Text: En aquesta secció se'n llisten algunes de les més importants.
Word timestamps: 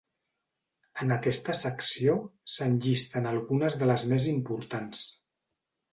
En 1.03 1.15
aquesta 1.15 1.53
secció 1.59 2.15
se'n 2.55 2.79
llisten 2.87 3.31
algunes 3.33 3.81
de 3.83 3.91
les 3.93 4.07
més 4.15 4.29
importants. 4.37 5.05